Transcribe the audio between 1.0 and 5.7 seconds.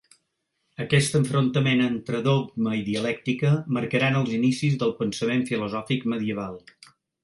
enfrontament entre dogma i dialèctica marcaran els inicis del pensament